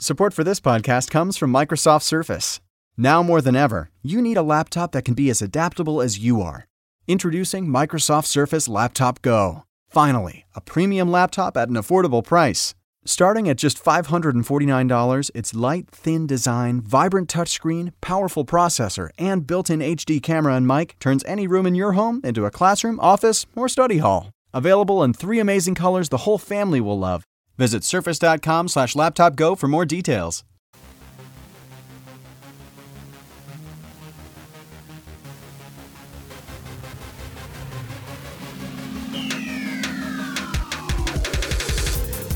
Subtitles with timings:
[0.00, 2.60] Support for this podcast comes from Microsoft Surface.
[2.96, 6.40] Now more than ever, you need a laptop that can be as adaptable as you
[6.40, 6.68] are.
[7.08, 9.64] Introducing Microsoft Surface Laptop Go.
[9.90, 12.76] Finally, a premium laptop at an affordable price.
[13.04, 19.80] Starting at just $549, its light, thin design, vibrant touchscreen, powerful processor, and built in
[19.80, 23.68] HD camera and mic turns any room in your home into a classroom, office, or
[23.68, 24.30] study hall.
[24.54, 27.24] Available in three amazing colors the whole family will love.
[27.58, 30.44] Visit surface.com slash laptop go for more details.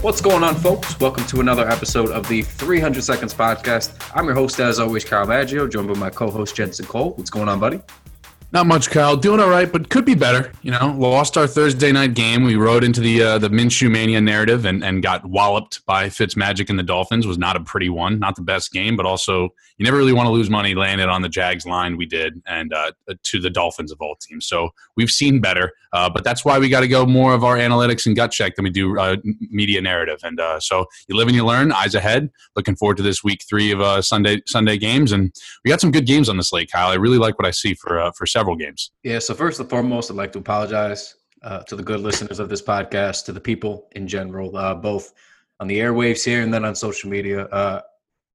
[0.02, 0.98] What's going on, folks?
[0.98, 3.94] Welcome to another episode of the 300 Seconds Podcast.
[4.16, 7.12] I'm your host, as always, Kyle Maggio, joined by my co-host Jensen Cole.
[7.14, 7.80] What's going on, buddy?
[8.52, 9.16] Not much, Kyle.
[9.16, 10.52] Doing all right, but could be better.
[10.60, 12.44] You know, lost our Thursday night game.
[12.44, 16.68] We rode into the uh, the Minshew mania narrative and, and got walloped by Fitzmagic
[16.68, 17.26] and the Dolphins.
[17.26, 18.18] Was not a pretty one.
[18.18, 19.48] Not the best game, but also
[19.78, 21.96] you never really want to lose money Landed on the Jags line.
[21.96, 24.46] We did, and uh, to the Dolphins of all teams.
[24.46, 27.56] So we've seen better, uh, but that's why we got to go more of our
[27.56, 29.16] analytics and gut check than we do uh,
[29.50, 30.20] media narrative.
[30.24, 31.72] And uh, so you live and you learn.
[31.72, 32.28] Eyes ahead.
[32.54, 35.90] Looking forward to this week three of uh, Sunday Sunday games, and we got some
[35.90, 36.90] good games on the slate, Kyle.
[36.90, 38.92] I really like what I see for for several games.
[39.02, 39.18] Yeah.
[39.18, 42.62] So first and foremost, I'd like to apologize uh, to the good listeners of this
[42.62, 45.12] podcast, to the people in general, uh, both
[45.60, 47.46] on the airwaves here and then on social media.
[47.46, 47.80] Uh,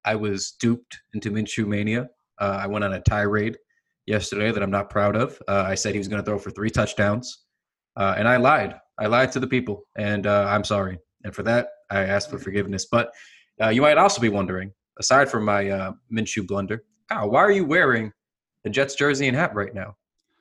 [0.05, 2.09] I was duped into Minshew mania.
[2.39, 3.57] Uh, I went on a tirade
[4.05, 5.41] yesterday that I'm not proud of.
[5.47, 7.45] Uh, I said he was going to throw for three touchdowns,
[7.95, 8.75] uh, and I lied.
[8.99, 10.97] I lied to the people, and I'm sorry.
[11.23, 12.87] And for that, I ask for forgiveness.
[12.91, 13.11] But
[13.71, 18.11] you might also be wondering, aside from my Minshew blunder, oh, why are you wearing
[18.69, 19.95] Jets jersey and hat right now?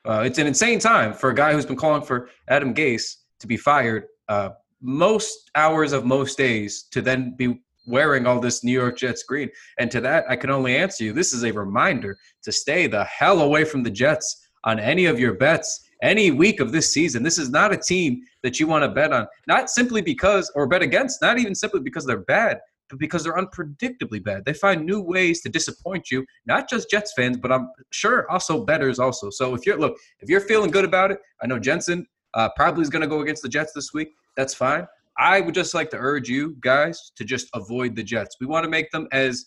[0.04, 3.46] Uh, it's an insane time for a guy who's been calling for Adam Gase to
[3.46, 8.72] be fired uh, most hours of most days to then be wearing all this New
[8.72, 9.48] York Jets green.
[9.78, 13.04] And to that, I can only answer you this is a reminder to stay the
[13.04, 17.22] hell away from the Jets on any of your bets any week of this season.
[17.22, 20.66] This is not a team that you want to bet on, not simply because, or
[20.66, 22.58] bet against, not even simply because they're bad,
[22.98, 24.44] because they're unpredictably bad.
[24.44, 28.64] They find new ways to disappoint you, not just Jets fans, but I'm sure also
[28.64, 29.30] betters also.
[29.30, 32.82] So if you're look, if you're feeling good about it, I know Jensen uh, probably
[32.82, 34.08] is going to go against the Jets this week.
[34.36, 34.86] That's fine.
[35.18, 38.36] I would just like to urge you guys to just avoid the Jets.
[38.40, 39.46] We want to make them as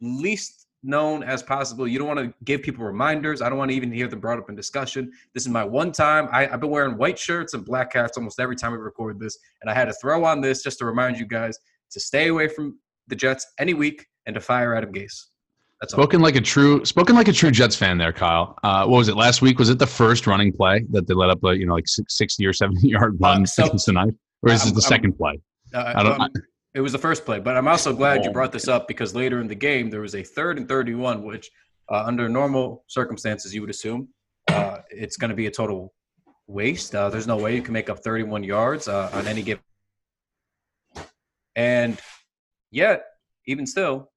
[0.00, 1.86] least known as possible.
[1.86, 3.40] You don't want to give people reminders.
[3.40, 5.12] I don't want to even hear them brought up in discussion.
[5.32, 6.28] This is my one time.
[6.32, 9.38] I, have been wearing white shirts and black hats almost every time we record this,
[9.60, 11.58] and I had to throw on this just to remind you guys
[11.92, 15.26] to stay away from the Jets any week and to fire Adam Gase.
[15.80, 16.24] That's spoken all.
[16.24, 18.56] like a true spoken like a true Jets fan there, Kyle.
[18.62, 19.58] Uh, what was it last week?
[19.58, 22.46] Was it the first running play that they let up a you know like sixty
[22.46, 25.40] or seventy yard run uh, so, against the Niners, or is it the 2nd play?
[25.74, 26.20] Uh, I don't.
[26.20, 26.30] Um,
[26.74, 29.40] it was the first play, but I'm also glad you brought this up because later
[29.40, 31.50] in the game there was a third and 31, which
[31.90, 34.08] uh, under normal circumstances you would assume
[34.48, 35.92] uh, it's going to be a total
[36.46, 36.94] waste.
[36.94, 39.62] Uh, there's no way you can make up 31 yards uh, on any given
[41.56, 41.98] and
[42.70, 43.04] yet,
[43.46, 44.10] even still,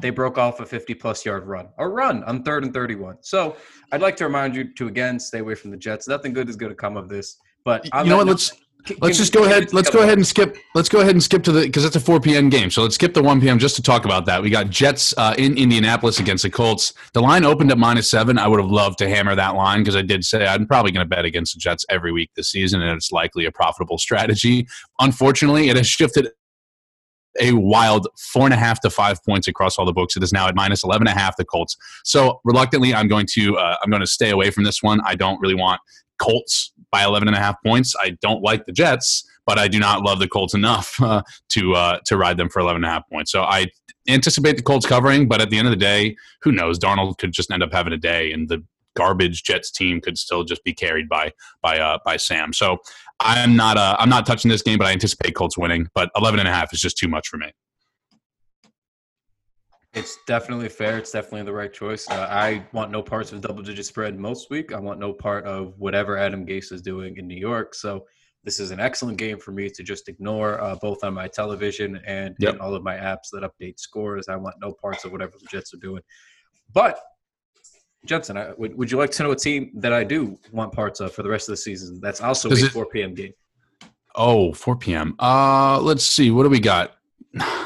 [0.00, 3.18] they broke off a 50 plus yard run, a run on third and 31.
[3.22, 3.56] So
[3.92, 6.06] I'd like to remind you to again stay away from the Jets.
[6.06, 7.36] Nothing good is going to come of this.
[7.64, 8.26] But you know what?
[8.26, 8.52] Let's
[9.00, 9.72] let's just go ahead.
[9.72, 10.56] Let's go ahead and skip.
[10.74, 12.48] Let's go ahead and skip to the because it's a 4 p.m.
[12.48, 12.70] game.
[12.70, 13.58] So let's skip the 1 p.m.
[13.58, 14.42] just to talk about that.
[14.42, 16.92] We got Jets uh, in Indianapolis against the Colts.
[17.12, 18.38] The line opened at minus seven.
[18.38, 21.04] I would have loved to hammer that line because I did say I'm probably going
[21.04, 24.66] to bet against the Jets every week this season, and it's likely a profitable strategy.
[25.00, 26.28] Unfortunately, it has shifted
[27.40, 30.16] a wild four and a half to five points across all the books.
[30.16, 31.76] It is now at minus 11 and a half, the Colts.
[32.04, 35.00] So reluctantly, I'm going to, uh, I'm going to stay away from this one.
[35.04, 35.80] I don't really want
[36.18, 37.94] Colts by 11 and a half points.
[38.00, 41.74] I don't like the Jets, but I do not love the Colts enough uh, to
[41.74, 43.32] uh, to ride them for 11 and a half points.
[43.32, 43.66] So I
[44.08, 46.78] anticipate the Colts covering, but at the end of the day, who knows?
[46.78, 48.62] Darnold could just end up having a day, and the
[48.96, 51.32] garbage Jets team could still just be carried by
[51.62, 52.52] by uh, by Sam.
[52.52, 52.78] So
[53.20, 55.88] I'm not uh, I'm not touching this game, but I anticipate Colts winning.
[55.94, 57.52] But 11 and a half is just too much for me.
[59.96, 60.98] It's definitely fair.
[60.98, 62.06] It's definitely the right choice.
[62.10, 64.74] Uh, I want no parts of double digit spread most week.
[64.74, 67.74] I want no part of whatever Adam Gase is doing in New York.
[67.74, 68.04] So
[68.44, 71.98] this is an excellent game for me to just ignore uh, both on my television
[72.06, 72.56] and yep.
[72.56, 74.28] in all of my apps that update scores.
[74.28, 76.02] I want no parts of whatever the Jets are doing.
[76.74, 77.00] But
[78.04, 81.00] Jensen, I, would, would you like to know a team that I do want parts
[81.00, 82.00] of for the rest of the season?
[82.02, 83.14] That's also Does a it, 4 p.m.
[83.14, 83.32] game.
[84.14, 85.16] Oh, 4 p.m.
[85.18, 86.30] Uh, let's see.
[86.30, 86.96] What do we got?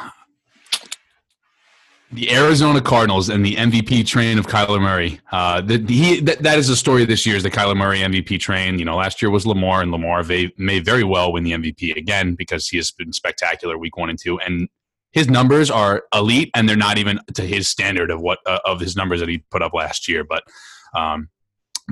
[2.13, 5.21] the Arizona Cardinals and the MVP train of Kyler Murray.
[5.31, 8.41] Uh, the, he, that, that is the story this year is the Kyler Murray MVP
[8.41, 8.79] train.
[8.79, 11.97] You know, last year was Lamar, and Lamar may, may very well win the MVP
[11.97, 14.41] again because he has been spectacular week one and two.
[14.41, 14.69] And
[15.13, 18.81] his numbers are elite, and they're not even to his standard of what uh, of
[18.81, 20.25] his numbers that he put up last year.
[20.25, 20.43] But
[20.97, 21.29] um,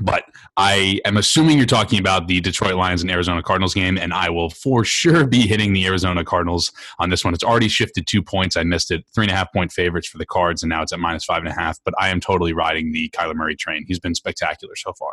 [0.02, 0.24] but
[0.56, 4.30] I am assuming you're talking about the Detroit Lions and Arizona Cardinals game, and I
[4.30, 7.34] will for sure be hitting the Arizona Cardinals on this one.
[7.34, 8.56] It's already shifted two points.
[8.56, 9.04] I missed it.
[9.14, 11.38] Three and a half point favorites for the Cards, and now it's at minus five
[11.38, 11.78] and a half.
[11.84, 13.84] But I am totally riding the Kyler Murray train.
[13.86, 15.12] He's been spectacular so far.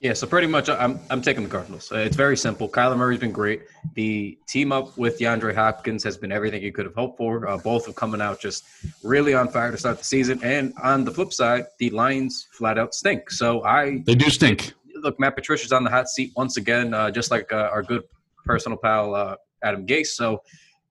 [0.00, 1.90] Yeah, so pretty much I'm I'm taking the Cardinals.
[1.90, 2.68] Uh, it's very simple.
[2.68, 3.62] Kyler Murray's been great.
[3.94, 7.48] The team up with DeAndre Hopkins has been everything you could have hoped for.
[7.48, 8.64] Uh, both have coming out just
[9.02, 10.38] really on fire to start the season.
[10.44, 13.28] And on the flip side, the Lions flat out stink.
[13.28, 14.72] So I they do stink.
[15.02, 18.04] Look, Matt Patricia's on the hot seat once again, uh, just like uh, our good
[18.44, 19.34] personal pal uh,
[19.64, 20.08] Adam Gase.
[20.08, 20.42] So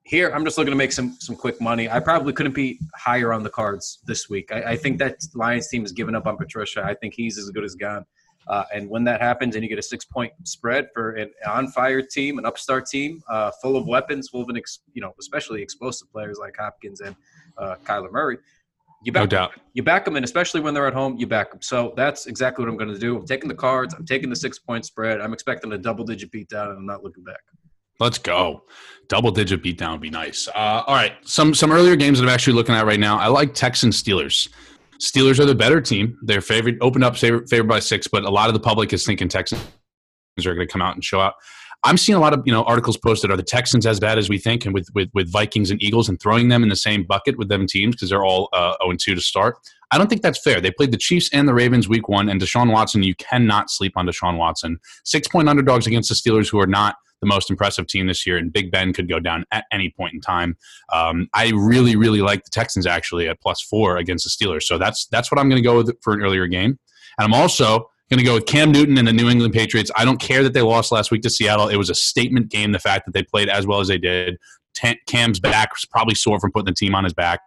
[0.04, 1.90] here I'm just looking to make some some quick money.
[1.90, 4.52] I probably couldn't be higher on the cards this week.
[4.52, 6.84] I, I think that Lions team has given up on Patricia.
[6.84, 8.06] I think he's as good as gone.
[8.50, 11.68] Uh, and when that happens and you get a six point spread for an on
[11.68, 15.14] fire team, an upstart team, uh, full of weapons, full of an, ex, you know,
[15.20, 17.16] especially explosive players like Hopkins and
[17.58, 18.38] uh, Kyler Murray,
[19.04, 19.52] you back, no doubt.
[19.74, 21.62] you back them, and especially when they're at home, you back them.
[21.62, 23.18] So that's exactly what I'm going to do.
[23.18, 23.94] I'm taking the cards.
[23.94, 25.22] I'm taking the six point spread.
[25.22, 27.42] I'm expecting a double digit beatdown, and I'm not looking back.
[28.00, 28.64] Let's go.
[29.08, 30.48] Double digit beatdown would be nice.
[30.48, 31.14] Uh, all right.
[31.24, 33.18] Some some earlier games that I'm actually looking at right now.
[33.18, 34.50] I like Texans Steelers.
[35.00, 36.18] Steelers are the better team.
[36.24, 39.28] They're favored, opened up favored, by six, but a lot of the public is thinking
[39.28, 39.62] Texans
[40.46, 41.34] are going to come out and show out.
[41.84, 43.32] I'm seeing a lot of you know articles posted.
[43.32, 44.66] Are the Texans as bad as we think?
[44.66, 47.50] And with with, with Vikings and Eagles and throwing them in the same bucket with
[47.50, 49.58] them teams because they're all uh, 0 2 to start.
[49.92, 50.60] I don't think that's fair.
[50.60, 53.04] They played the Chiefs and the Ravens week one, and Deshaun Watson.
[53.04, 54.80] You cannot sleep on Deshaun Watson.
[55.06, 58.38] Six point underdogs against the Steelers, who are not the most impressive team this year,
[58.38, 60.58] and Big Ben could go down at any point in time.
[60.94, 64.64] Um, I really, really like the Texans actually at plus four against the Steelers.
[64.64, 66.78] So that's that's what I'm going to go with for an earlier game.
[67.18, 69.92] And I'm also going to go with Cam Newton and the New England Patriots.
[69.98, 71.68] I don't care that they lost last week to Seattle.
[71.68, 72.72] It was a statement game.
[72.72, 74.38] The fact that they played as well as they did.
[75.08, 77.40] Cam's back was probably sore from putting the team on his back.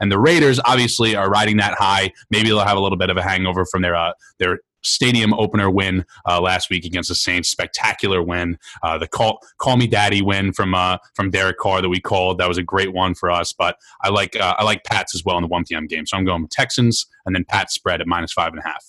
[0.00, 2.12] And the Raiders obviously are riding that high.
[2.30, 5.70] Maybe they'll have a little bit of a hangover from their uh, their stadium opener
[5.70, 7.48] win uh, last week against the Saints.
[7.48, 8.58] Spectacular win.
[8.82, 12.38] Uh, the call call me daddy win from uh, from Derek Carr that we called.
[12.38, 13.52] That was a great one for us.
[13.52, 15.86] But I like uh, I like Pats as well in the one p.m.
[15.86, 16.06] game.
[16.06, 18.84] So I'm going with Texans and then Pats spread at minus five and a half.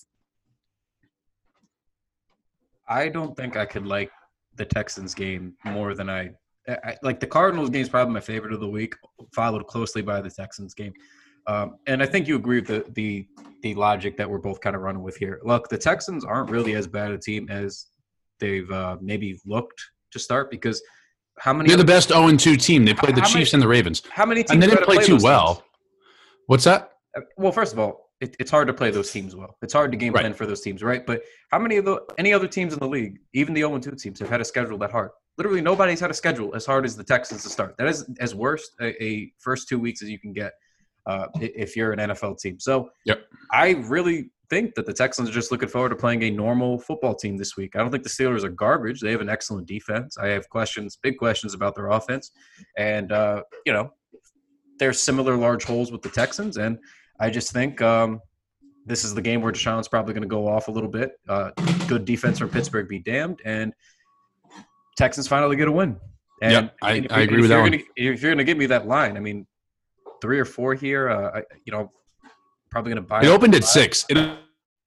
[2.88, 4.12] I don't think I could like
[4.58, 6.30] the Texans game more than I,
[6.70, 8.96] I like the Cardinals game is probably my favorite of the week,
[9.34, 10.94] followed closely by the Texans game.
[11.48, 13.28] Um, and I think you agree with the, the
[13.62, 15.40] the logic that we're both kind of running with here.
[15.44, 17.88] Look, the Texans aren't really as bad a team as
[18.40, 20.82] they've uh, maybe looked to start because
[21.40, 21.68] how many?
[21.68, 22.86] They're the best zero and two team.
[22.86, 24.02] They played the Chiefs many, and the Ravens.
[24.10, 24.52] How many teams?
[24.52, 25.56] And they didn't play, play too well.
[25.56, 25.68] Teams?
[26.48, 26.92] What's that?
[27.18, 29.58] Uh, well, first of all, it, it's hard to play those teams well.
[29.62, 30.36] It's hard to game plan right.
[30.36, 31.06] for those teams, right?
[31.06, 33.92] But how many of the any other teams in the league, even the 0 2
[33.92, 35.12] teams, have had a schedule that hard?
[35.38, 37.76] Literally, nobody's had a schedule as hard as the Texans to start.
[37.78, 40.54] That is as worst a, a first two weeks as you can get
[41.06, 42.60] uh, if you're an NFL team.
[42.60, 43.26] So yep.
[43.52, 47.16] I really think that the Texans are just looking forward to playing a normal football
[47.16, 47.76] team this week.
[47.76, 49.02] I don't think the Steelers are garbage.
[49.02, 50.18] They have an excellent defense.
[50.18, 52.32] I have questions, big questions about their offense.
[52.78, 53.92] And, uh, you know,
[54.80, 56.58] there's similar large holes with the Texans.
[56.58, 56.78] And
[57.20, 58.20] I just think um,
[58.86, 61.14] this is the game where Deshaun's probably going to go off a little bit.
[61.28, 61.52] Uh,
[61.88, 63.42] good defense from Pittsburgh be damned.
[63.46, 63.74] And
[64.98, 65.98] Texans finally get a win.
[66.42, 67.64] And yep, I, I agree with that.
[67.64, 69.48] Gonna, if you're going to give me that line, I mean,
[70.26, 71.10] three or four here.
[71.10, 71.92] Uh, I, you know,
[72.72, 73.22] probably going to buy.
[73.24, 74.06] It opened at six.
[74.10, 74.18] It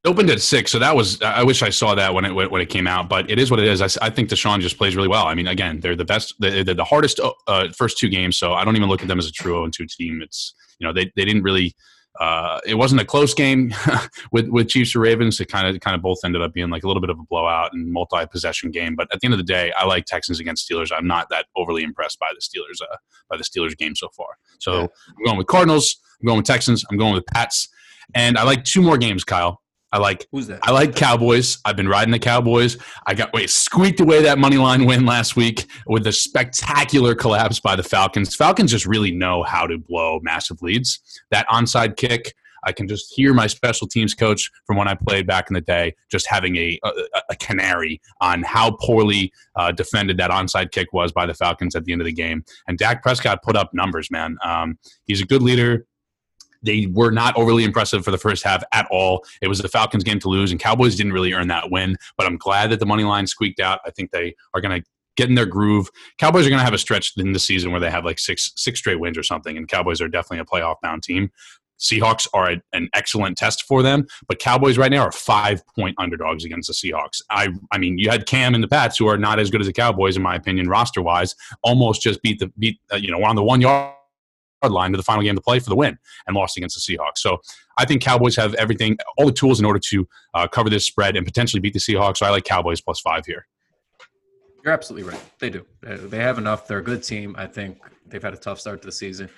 [0.04, 1.22] opened at six, so that was.
[1.22, 3.60] I wish I saw that when it when it came out, but it is what
[3.60, 3.80] it is.
[3.80, 5.26] I, I think Deshaun just plays really well.
[5.26, 6.34] I mean, again, they're the best.
[6.40, 9.26] They're the hardest uh, first two games, so I don't even look at them as
[9.26, 10.20] a true and two team.
[10.22, 11.74] It's you know they they didn't really
[12.20, 13.72] uh, it wasn't a close game
[14.32, 15.40] with with Chiefs or Ravens.
[15.40, 17.22] It kind of kind of both ended up being like a little bit of a
[17.22, 18.96] blowout and multi possession game.
[18.96, 20.90] But at the end of the day, I like Texans against Steelers.
[20.96, 22.96] I'm not that overly impressed by the Steelers uh,
[23.30, 24.28] by the Steelers game so far.
[24.58, 24.80] So yeah.
[24.80, 25.96] I'm going with Cardinals.
[26.20, 26.84] I'm going with Texans.
[26.90, 27.68] I'm going with Pats.
[28.14, 29.60] And I like two more games, Kyle.
[29.90, 30.60] I like who's that?
[30.62, 31.58] I like Cowboys.
[31.64, 32.76] I've been riding the Cowboys.
[33.06, 37.58] I got wait squeaked away that money line win last week with a spectacular collapse
[37.58, 38.34] by the Falcons.
[38.34, 41.00] Falcons just really know how to blow massive leads.
[41.30, 45.26] That onside kick, I can just hear my special teams coach from when I played
[45.26, 46.90] back in the day just having a a,
[47.30, 51.86] a canary on how poorly uh, defended that onside kick was by the Falcons at
[51.86, 52.44] the end of the game.
[52.66, 54.36] And Dak Prescott put up numbers, man.
[54.44, 55.86] Um, he's a good leader.
[56.62, 59.24] They were not overly impressive for the first half at all.
[59.40, 61.96] It was the Falcons game to lose, and Cowboys didn't really earn that win.
[62.16, 63.80] But I'm glad that the money line squeaked out.
[63.86, 64.86] I think they are going to
[65.16, 65.90] get in their groove.
[66.18, 68.52] Cowboys are going to have a stretch in the season where they have like six
[68.56, 71.30] six straight wins or something, and Cowboys are definitely a playoff bound team.
[71.78, 75.94] Seahawks are a, an excellent test for them, but Cowboys right now are five point
[75.98, 77.20] underdogs against the Seahawks.
[77.30, 79.66] I I mean, you had Cam and the Pats, who are not as good as
[79.66, 83.22] the Cowboys in my opinion, roster wise, almost just beat the beat uh, you know
[83.24, 83.94] on the one yard
[84.66, 85.96] line to the final game to play for the win
[86.26, 87.18] and lost against the Seahawks.
[87.18, 87.38] So
[87.78, 91.16] I think Cowboys have everything, all the tools in order to uh, cover this spread
[91.16, 92.18] and potentially beat the Seahawks.
[92.18, 93.46] So I like Cowboys plus five here.
[94.64, 95.22] You're absolutely right.
[95.38, 95.64] They do.
[95.82, 96.66] They have enough.
[96.66, 97.36] They're a good team.
[97.38, 99.30] I think they've had a tough start to the season.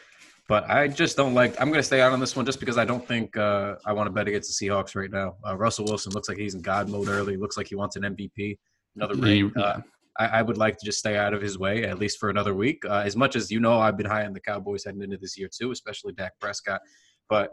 [0.48, 1.60] But I just don't like.
[1.60, 3.92] I'm going to stay out on this one just because I don't think uh, I
[3.92, 5.36] want to bet against the Seahawks right now.
[5.46, 7.36] Uh, Russell Wilson looks like he's in God mode early.
[7.36, 8.58] Looks like he wants an MVP,
[8.96, 9.52] another ring.
[9.56, 9.80] Uh,
[10.18, 12.54] I, I, would like to just stay out of his way at least for another
[12.54, 12.82] week.
[12.84, 15.38] Uh, as much as you know, I've been high on the Cowboys heading into this
[15.38, 16.80] year too, especially Dak Prescott.
[17.28, 17.52] But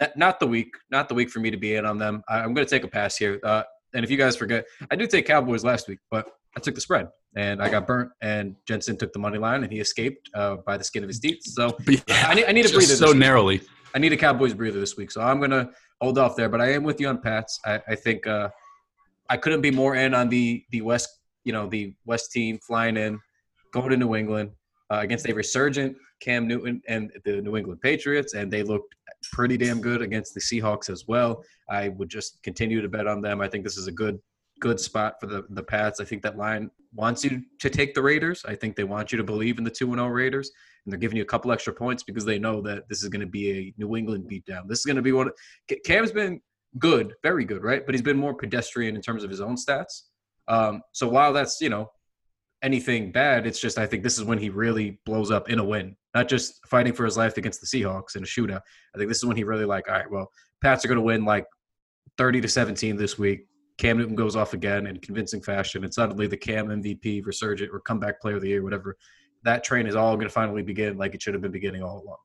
[0.00, 2.22] not, not the week, not the week for me to be in on them.
[2.28, 3.40] I, am going to take a pass here.
[3.42, 3.62] Uh,
[3.94, 6.26] and if you guys forget, I did take Cowboys last week, but
[6.56, 8.10] I took the spread and I got burnt.
[8.20, 11.20] And Jensen took the money line and he escaped uh, by the skin of his
[11.20, 11.42] teeth.
[11.42, 12.94] So yeah, I, need, I need a breather.
[12.94, 13.62] So narrowly.
[13.94, 15.10] I need a Cowboys breather this week.
[15.10, 16.48] So I'm going to hold off there.
[16.48, 17.58] But I am with you on Pats.
[17.64, 18.50] I, I think uh,
[19.28, 21.08] I couldn't be more in on the the West.
[21.46, 23.18] You know, the West team flying in,
[23.72, 24.50] going to New England
[24.90, 28.94] uh, against a resurgent Cam Newton and the New England Patriots, and they looked
[29.32, 31.42] pretty damn good against the Seahawks as well.
[31.68, 33.40] I would just continue to bet on them.
[33.40, 34.18] I think this is a good
[34.58, 36.00] good spot for the the Pats.
[36.00, 38.44] I think that line wants you to take the Raiders.
[38.46, 40.50] I think they want you to believe in the 2 0 Raiders.
[40.84, 43.20] And they're giving you a couple extra points because they know that this is going
[43.20, 44.68] to be a New England beatdown.
[44.68, 45.30] This is going to be one.
[45.84, 46.40] Cam's been
[46.78, 47.84] good, very good, right?
[47.84, 50.02] But he's been more pedestrian in terms of his own stats.
[50.48, 51.90] Um, so while that's, you know,
[52.62, 55.64] anything bad, it's just I think this is when he really blows up in a
[55.64, 58.62] win, not just fighting for his life against the Seahawks in a shootout.
[58.94, 60.30] I think this is when he really like, all right, well,
[60.62, 61.44] Pats are going to win like
[62.18, 63.46] 30 to 17 this week.
[63.78, 67.80] Cam Newton goes off again in convincing fashion, and suddenly the Cam MVP, resurgent, or
[67.80, 68.96] comeback player of the year, whatever,
[69.42, 72.02] that train is all going to finally begin like it should have been beginning all
[72.02, 72.16] along.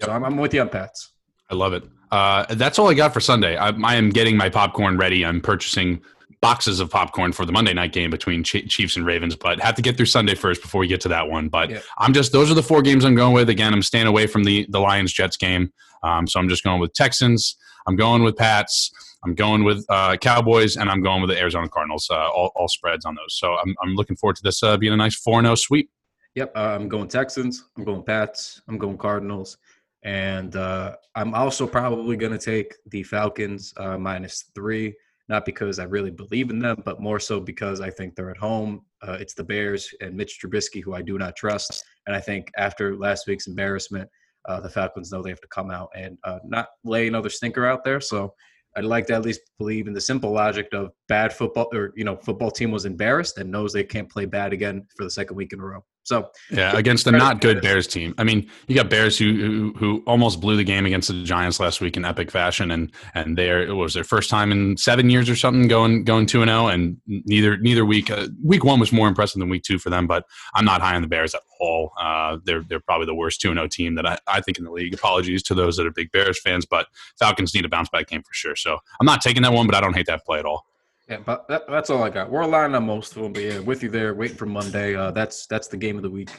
[0.00, 0.06] Yep.
[0.06, 1.12] So I'm, I'm, with you on Pats.
[1.50, 1.84] I love it.
[2.10, 3.56] Uh, that's all I got for Sunday.
[3.56, 5.24] I, I, am getting my popcorn ready.
[5.26, 6.00] I'm purchasing
[6.40, 9.82] boxes of popcorn for the Monday night game between Chiefs and Ravens, but have to
[9.82, 11.48] get through Sunday first before we get to that one.
[11.48, 13.48] But I'm just those are the four games I'm going with.
[13.48, 16.80] Again, I'm staying away from the the Lions Jets game, um, so I'm just going
[16.80, 17.56] with Texans.
[17.86, 18.90] I'm going with Pats.
[19.24, 22.08] I'm going with uh, Cowboys, and I'm going with the Arizona Cardinals.
[22.10, 23.38] Uh, all, all, spreads on those.
[23.38, 25.90] So I'm, I'm looking forward to this uh, being a nice 4 0 sweep.
[26.34, 26.52] Yep.
[26.54, 27.64] Uh, I'm going Texans.
[27.76, 28.60] I'm going Pats.
[28.68, 29.56] I'm going Cardinals.
[30.02, 34.94] And uh, I'm also probably going to take the Falcons uh, minus three,
[35.28, 38.36] not because I really believe in them, but more so because I think they're at
[38.36, 38.82] home.
[39.02, 41.82] Uh, it's the Bears and Mitch Trubisky, who I do not trust.
[42.06, 44.08] And I think after last week's embarrassment,
[44.46, 47.64] uh, the Falcons know they have to come out and uh, not lay another stinker
[47.66, 48.00] out there.
[48.00, 48.34] So
[48.76, 52.04] I'd like to at least believe in the simple logic of bad football or you
[52.04, 55.36] know football team was embarrassed and knows they can't play bad again for the second
[55.36, 55.84] week in a row.
[56.04, 58.14] So yeah, against a not good Bears team.
[58.18, 61.58] I mean, you got Bears who, who, who almost blew the game against the Giants
[61.58, 65.08] last week in epic fashion, and and there it was their first time in seven
[65.08, 68.64] years or something going going two and zero, oh, and neither neither week uh, week
[68.64, 70.06] one was more impressive than week two for them.
[70.06, 71.92] But I'm not high on the Bears at all.
[71.98, 74.58] Uh, they're they're probably the worst two and zero oh team that I, I think
[74.58, 74.92] in the league.
[74.92, 76.86] Apologies to those that are big Bears fans, but
[77.18, 78.56] Falcons need a bounce back game for sure.
[78.56, 80.66] So I'm not taking that one, but I don't hate that play at all.
[81.08, 82.30] Yeah, but that, that's all I got.
[82.30, 84.94] We're aligned on most of them, but yeah, with you there, waiting for Monday.
[84.94, 86.30] Uh, that's that's the game of the week,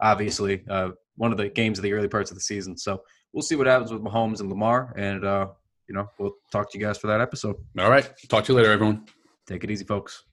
[0.00, 0.64] obviously.
[0.68, 2.76] Uh, one of the games of the early parts of the season.
[2.78, 5.48] So we'll see what happens with Mahomes and Lamar, and uh,
[5.88, 7.56] you know we'll talk to you guys for that episode.
[7.78, 9.04] All right, talk to you later, everyone.
[9.46, 10.24] Take it easy, folks.